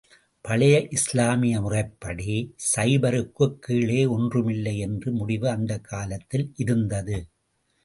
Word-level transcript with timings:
பழைய 0.45 0.87
இஸ்லாமிய 0.89 1.61
முறைப்படி, 1.61 2.55
சைபருக்குக் 2.75 3.59
கீழே 3.59 4.05
ஒன்றுமில்லை 4.05 4.77
என்ற 4.79 5.11
முடிவு 5.11 5.49
அந்தக் 5.49 5.83
காலத்தில் 5.83 6.53
இருந்தது. 6.55 7.17